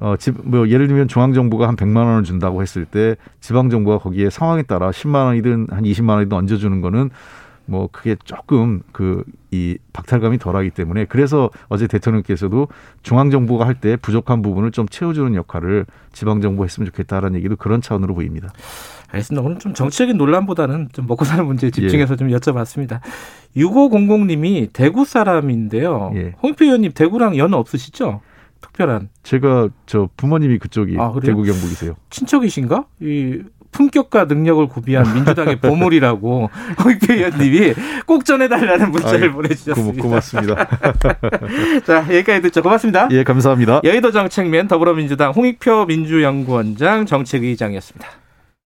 어, 0.00 0.16
집, 0.16 0.34
뭐, 0.42 0.68
예를 0.68 0.88
들면 0.88 1.08
중앙정부가 1.08 1.68
한 1.68 1.76
100만 1.76 1.96
원을 1.96 2.24
준다고 2.24 2.62
했을 2.62 2.84
때 2.84 3.16
지방정부가 3.40 3.98
거기에 3.98 4.30
상황에 4.30 4.62
따라 4.62 4.90
10만 4.90 5.26
원이든 5.26 5.66
한 5.70 5.84
20만 5.84 6.10
원이든 6.10 6.36
얹어주는 6.36 6.80
거는 6.80 7.10
뭐, 7.66 7.88
그게 7.92 8.16
조금 8.24 8.80
그, 8.92 9.22
이 9.50 9.76
박탈감이 9.92 10.38
덜 10.38 10.56
하기 10.56 10.70
때문에 10.70 11.04
그래서 11.04 11.50
어제 11.68 11.86
대통령께서도 11.86 12.68
중앙 13.02 13.30
정부가 13.30 13.66
할 13.66 13.74
때 13.74 13.96
부족한 13.96 14.40
부분을 14.40 14.70
좀 14.72 14.88
채워주는 14.88 15.34
역할을 15.34 15.84
지방 16.12 16.40
정부가 16.40 16.64
했으면 16.64 16.86
좋겠다라는 16.86 17.36
얘기도 17.38 17.56
그런 17.56 17.82
차원으로 17.82 18.14
보입니다. 18.14 18.48
알겠습니다. 19.10 19.44
오늘 19.46 19.58
좀 19.58 19.74
정치적인 19.74 20.16
논란보다는 20.16 20.88
좀 20.92 21.06
먹고 21.06 21.26
사는 21.26 21.44
문제에 21.44 21.68
예. 21.68 21.70
집중해서 21.70 22.16
좀 22.16 22.28
여쭤봤습니다. 22.28 23.00
6500님이 23.56 24.72
대구 24.72 25.04
사람인데요. 25.04 26.12
예. 26.14 26.32
홍표 26.42 26.64
의원님 26.64 26.92
대구랑 26.92 27.36
연 27.36 27.52
없으시죠? 27.52 28.22
특별한 28.62 29.10
제가 29.22 29.68
저 29.84 30.08
부모님이 30.16 30.58
그쪽이 30.58 30.96
아? 30.98 31.12
대구 31.22 31.42
경북이세요. 31.42 31.96
친척이신가? 32.10 32.86
이 33.00 33.42
품격과 33.72 34.26
능력을 34.26 34.68
구비한 34.68 35.12
민주당의 35.14 35.56
보물이라고 35.60 36.50
홍표 36.84 37.12
의원님이 37.12 37.74
꼭 38.06 38.24
전해달라는 38.24 38.90
문자를 38.90 39.22
아유, 39.24 39.32
보내주셨습니다. 39.32 40.02
고, 40.02 40.08
고맙습니다. 40.08 40.68
자 41.84 42.04
여기까지 42.14 42.42
듣죠. 42.42 42.62
고맙습니다. 42.62 43.08
예, 43.10 43.24
감사합니다. 43.24 43.80
여의도 43.82 44.12
정책면 44.12 44.68
더불어민주당 44.68 45.32
홍익표 45.32 45.86
민주연구원장 45.86 47.06
정책의장이었습니다. 47.06 48.06